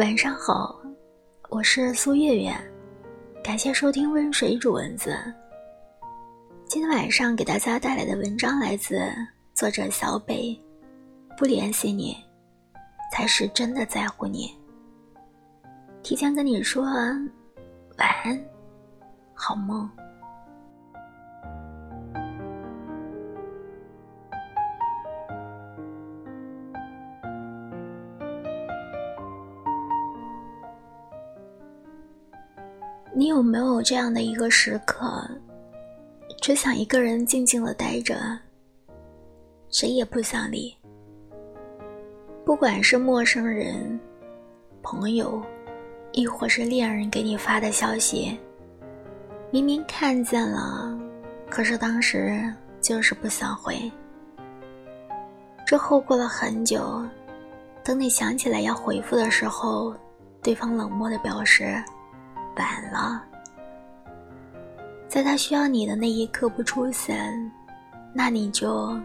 [0.00, 0.80] 晚上好，
[1.50, 2.50] 我是苏月月，
[3.44, 5.14] 感谢收听温水煮蚊子。
[6.66, 8.98] 今天晚上给大家带来的文章来自
[9.52, 10.58] 作者小北。
[11.36, 12.16] 不联系你，
[13.12, 14.58] 才是真的在乎你。
[16.02, 18.42] 提前跟你说晚安，
[19.34, 19.86] 好梦。
[33.30, 35.22] 有没有这样的一个时刻，
[36.40, 38.20] 只想一个人静静的待着，
[39.70, 40.76] 谁也不想理？
[42.44, 43.98] 不管是陌生人、
[44.82, 45.40] 朋友，
[46.10, 48.36] 亦或是恋人给你发的消息，
[49.52, 50.98] 明明看见了，
[51.48, 53.90] 可是当时就是不想回。
[55.64, 57.00] 之后过了很久，
[57.84, 59.94] 等你想起来要回复的时候，
[60.42, 61.80] 对方冷漠的表示。
[62.56, 63.22] 晚了，
[65.08, 67.32] 在他需要你的那一刻不出现，
[68.12, 68.98] 那你就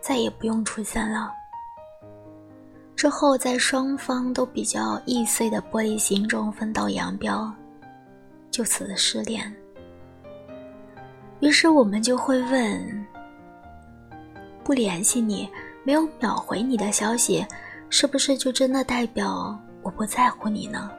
[0.00, 1.32] 再也不用出现了。
[2.96, 7.52] 之后在双方都比较易碎的玻璃心中分道扬镳，
[8.50, 9.52] 就此失联。
[11.40, 13.06] 于是我们就会问：
[14.62, 15.48] 不联系你，
[15.84, 17.44] 没有秒回你的消息，
[17.90, 20.90] 是不是就真的代表我不在乎你呢？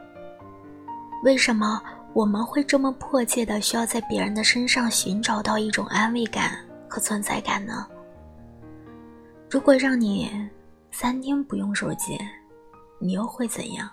[1.24, 7.86] 为什么我们会这么迫切的需要在别人的身上寻找到一种安慰感和存在感呢？
[9.48, 10.30] 如果让你
[10.90, 12.18] 三天不用手机，
[12.98, 13.90] 你又会怎样？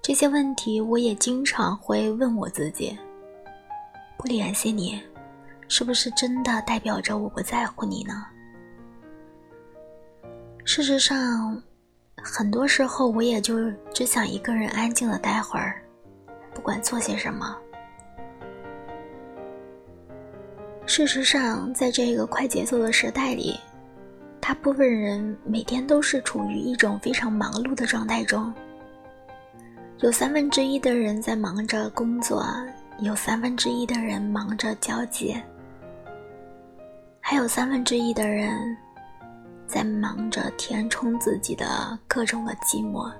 [0.00, 2.98] 这些问题我也经常会问我自己。
[4.16, 4.98] 不联系你，
[5.68, 8.26] 是不是真的代表着我不在乎你呢？
[10.64, 11.62] 事实上。
[12.24, 15.82] 很多时候，我也就只想一个人安静的待会儿，
[16.62, 17.56] 不管做些什么。
[20.86, 23.58] 事实上，在这个快节奏的时代里，
[24.38, 28.54] 大部分人每天都是处于一种非常忙碌的状态中。
[30.02, 32.46] 有三分之一的人在忙着工作，
[33.00, 35.36] 有三分之一的人忙着交际，
[37.20, 38.56] 还有三分之一的人。
[39.66, 43.10] 在忙着填充自己的各种的寂寞，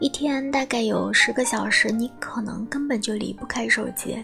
[0.00, 4.16] 一天大概有十个小时，你可能根本就离不开手机。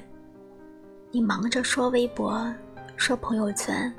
[1.10, 2.50] 你忙着刷微博、
[2.96, 3.92] 刷朋友圈，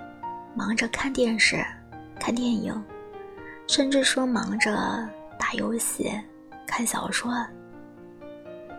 [0.55, 1.63] 忙着看电视、
[2.19, 2.83] 看电影，
[3.67, 5.07] 甚至说忙着
[5.37, 6.11] 打游戏、
[6.65, 7.31] 看小说。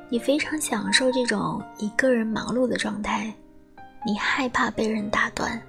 [0.08, 3.32] 你非常享受这种一个人忙碌的状态，
[4.04, 5.60] 你害怕被人打断。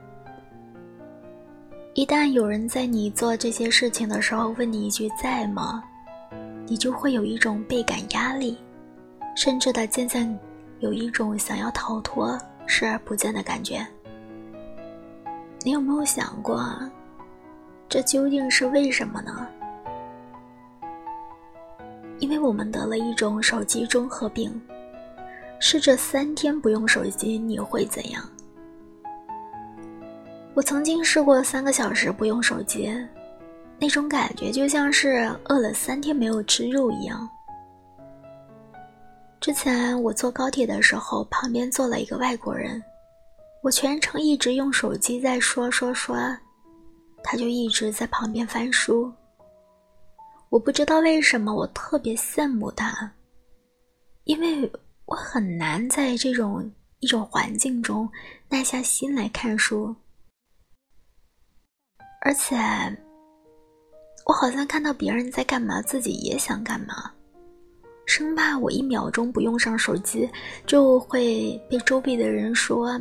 [1.94, 5.84] 一旦有人在你做这些事情的时候问你一句“在吗”，
[6.70, 8.56] 你就会有一种倍感压力，
[9.36, 10.40] 甚至的渐渐
[10.80, 13.86] 有一种想要逃脱、视而不见的感觉。
[15.64, 16.64] 你有没有想过，
[17.90, 19.48] 这究竟是为什么呢？
[22.20, 24.62] 因为我们得了一种手机综合病。
[25.62, 28.24] 试着三天不用手机，你会怎样？
[30.54, 32.96] 我曾经试过三个小时不用手机，
[33.80, 37.28] 那种感觉就像是饿了三天没有吃肉一样。
[39.40, 42.84] 之前我坐高铁的时候，旁边坐了一个外国人，
[43.64, 46.18] 我全程一直用手机在说说说，
[47.24, 49.12] 他就一直在旁边翻书。
[50.50, 53.10] 我不知道为什么我特别羡慕他，
[54.26, 54.70] 因为
[55.06, 56.70] 我很难在这种
[57.00, 58.10] 一种环境中
[58.50, 59.96] 耐下心来看书。
[62.22, 62.58] 而且，
[64.30, 67.12] 我好像看到别人在干嘛，自己也想干嘛，
[68.06, 70.30] 生怕我一秒钟不用上手机，
[70.68, 72.92] 就会被周围的人说：“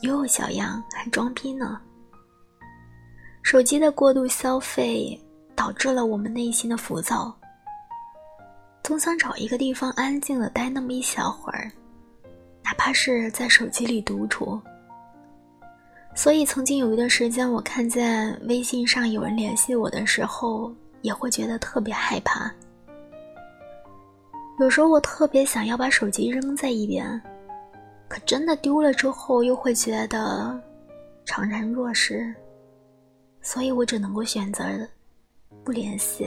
[0.00, 1.78] 哟，小样，还装逼呢。”
[3.44, 5.20] 手机的过度消费
[5.54, 7.36] 导致了我们内心的浮躁，
[8.82, 11.70] 总想找一个地方安静的待那么一小会儿，
[12.64, 14.58] 哪怕是在手机里独处。
[16.18, 22.52] 所以，曾经有一段时间，我看见微信上有人联系我的时候，也会觉得特别害怕。
[24.58, 27.08] 有时候，我特别想要把手机扔在一边，
[28.08, 30.60] 可真的丢了之后，又会觉得
[31.24, 32.34] 怅然若失。
[33.40, 34.64] 所以我只能够选择
[35.62, 36.26] 不联系，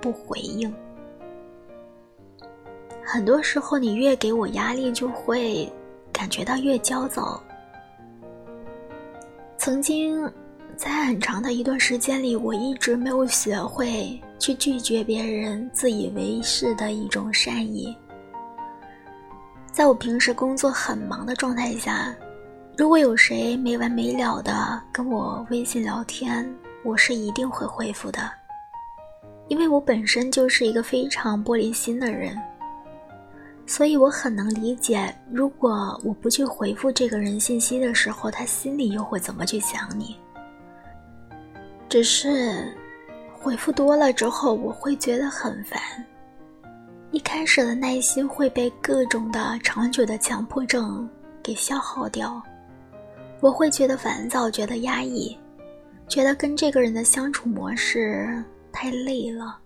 [0.00, 0.74] 不回应。
[3.04, 5.72] 很多时候，你越给我压力，就会
[6.12, 7.40] 感觉到越焦躁。
[9.68, 10.26] 曾经，
[10.76, 17.94] 在很长的一段时间里，我一直没有学会去拒绝别人自以为是的一种善意。
[19.70, 22.16] 在我平时工作很忙的状态下，
[22.78, 26.50] 如果有谁没完没了的跟我微信聊天，
[26.82, 28.20] 我是一定会回复的，
[29.48, 32.34] 因为我本身就是一个非常玻璃心的人，
[33.68, 40.16] 所以我很能理解，如果我不去回复这个人信息的时候，他心里又会怎么去想你。
[41.86, 42.74] 只是
[43.38, 45.78] 回复多了之后，我会觉得很烦。
[47.10, 51.06] 一开始的耐心会被各种的长久的强迫症
[51.42, 52.42] 给消耗掉，
[53.40, 55.36] 我会觉得烦躁，觉得压抑，
[56.08, 58.42] 觉得跟这个人的相处模式
[58.72, 59.58] 太累了。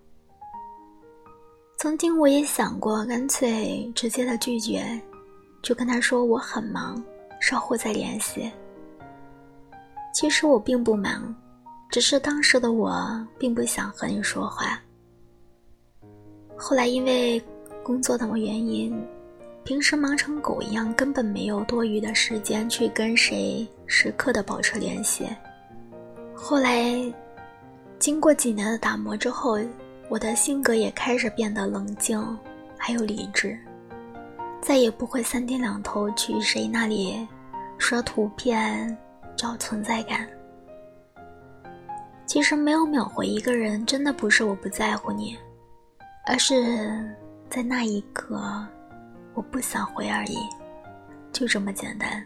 [1.83, 4.97] 曾经我也想过，干脆直接的拒绝，
[5.61, 7.03] 就跟他说我很忙，
[7.41, 8.49] 稍后再联系。
[10.13, 11.35] 其实我并不忙，
[11.89, 14.81] 只是当时的我并不想和你说话。
[16.55, 17.43] 后来因为
[17.83, 18.97] 工作等原因，
[19.65, 25.27] 平时忙成狗一样，根本没有多余的时间去跟谁时刻的保持联系。
[26.33, 26.95] 后来，
[27.99, 29.59] 经过几年的打磨之后，
[30.13, 32.21] 我的性格也开始变得冷静，
[32.77, 33.57] 还有理智，
[34.61, 37.27] 再也不会三天两头去谁那里
[37.79, 38.95] 刷图片
[39.35, 40.29] 找存在感。
[42.27, 45.35] 其实没有秒回一个人，真的不是我不在乎你。
[46.27, 47.03] 而是
[47.49, 48.39] 在那一刻，
[49.33, 50.37] 我不想回而已，
[51.31, 52.23] 就这么简单。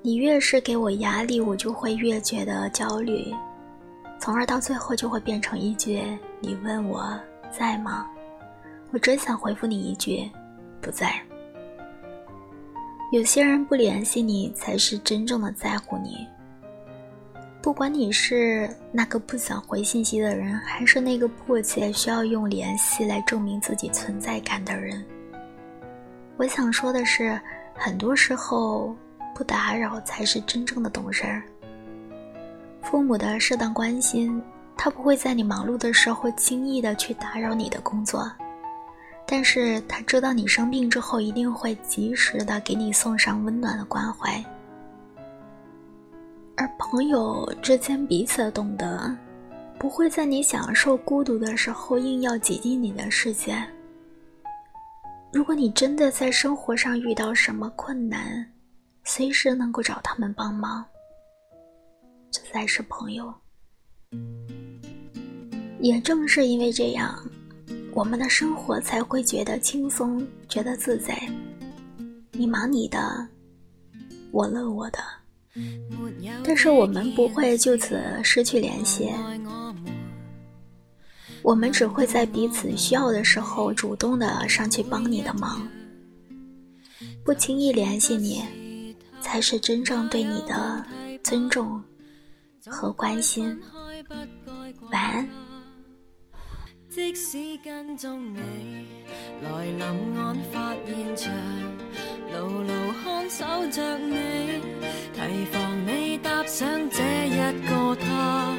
[0.00, 3.30] 你越是给我压力，我就会越觉得焦虑，
[4.18, 6.02] 从而到最后就会变成一句
[6.40, 7.18] “你问我
[7.50, 8.06] 在吗？”
[8.90, 10.30] 我只想回复你一句
[10.80, 11.12] “不在”。
[13.12, 16.26] 有些人不联系你，才是真正的在乎你。
[17.62, 25.04] 不管你是那个不想回信息的人，还是那个迫切需要用联系来证明自己存在感的人，
[26.36, 27.38] 我想说的是，
[27.74, 28.94] 很多时候
[29.34, 31.42] 不打扰才是真正的懂事儿。
[32.90, 34.42] 父母的适当关心，
[34.74, 38.32] 他不会在你忙碌的时候轻易的去打扰你的工作，
[39.26, 44.42] 但是他知道你生病之后，一定会及时的给你送上温暖的关怀。
[46.56, 49.14] 而朋友之间彼此懂得，
[49.78, 53.62] 不会在你享受孤独的时候硬要挤进你的世界。
[55.30, 58.50] 如果你真的在生活上遇到什么困难，
[59.04, 60.82] 随时能够找他们帮忙，
[62.58, 63.32] 这才是朋友。
[65.80, 67.16] 也正是因为这样，
[67.92, 71.16] 我们的生活才会觉得轻松，觉得自在。
[72.32, 73.28] 你忙你的，
[74.32, 74.98] 我乐我的。
[76.42, 79.08] 但是我们不会就此失去联系，
[81.42, 85.62] 我们只会在彼此需要的时候主动的上去帮你的忙，
[87.24, 88.42] 不轻易联系你，
[89.20, 90.84] 才是真正对你的
[91.22, 91.80] 尊重
[92.70, 93.58] 和关心。
[94.90, 95.28] 晚安。
[96.88, 98.40] 即使跟踪你
[99.42, 99.82] 来临
[100.18, 101.32] 案发现场，
[102.32, 102.72] 牢牢
[103.04, 104.16] 看守着你，
[105.12, 107.36] 提防你搭上这一
[107.68, 108.56] 个他，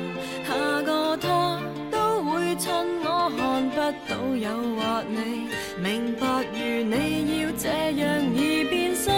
[0.47, 1.59] 下个他
[1.91, 3.75] 都会趁我看不
[4.07, 5.49] 到诱惑你。
[5.81, 7.67] 明白如你要这
[7.99, 9.11] 样而变心，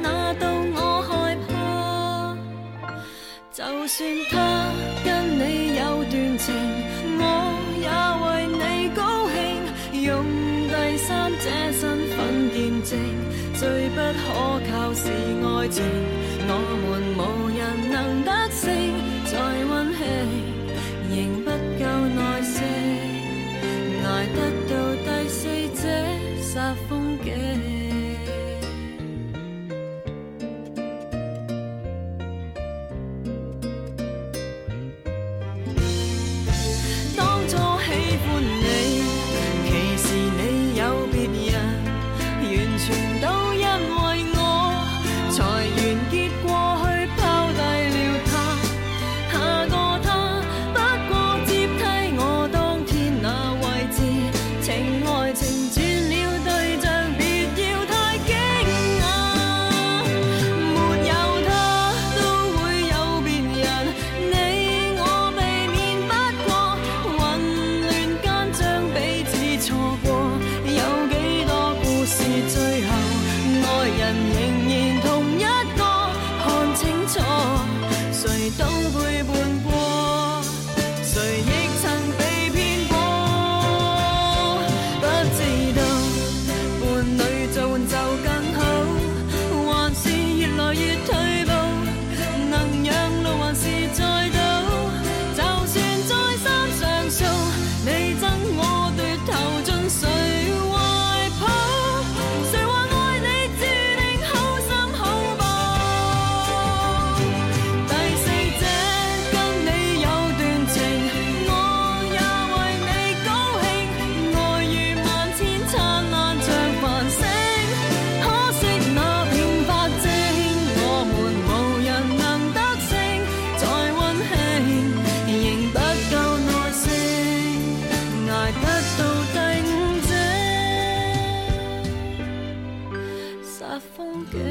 [0.00, 0.93] 那到我。
[3.64, 4.70] 就算他
[5.02, 6.54] 跟你有段情，
[7.16, 7.22] 我
[7.80, 7.88] 也
[8.20, 8.60] 为你
[8.94, 9.34] 高兴。
[10.02, 10.10] 用
[10.68, 12.18] 第三者身份
[12.52, 12.92] 见证，
[13.54, 14.22] 最不可
[14.68, 15.82] 靠是爱情，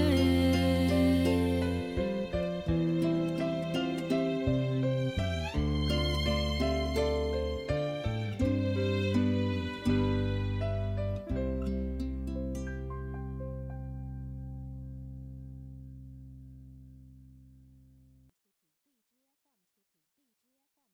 [0.03, 0.62] away.